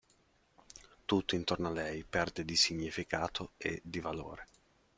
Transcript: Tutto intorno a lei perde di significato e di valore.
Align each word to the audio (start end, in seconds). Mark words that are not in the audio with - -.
Tutto 1.05 1.35
intorno 1.35 1.67
a 1.67 1.71
lei 1.71 2.03
perde 2.03 2.43
di 2.43 2.55
significato 2.55 3.51
e 3.57 3.81
di 3.83 3.99
valore. 3.99 4.47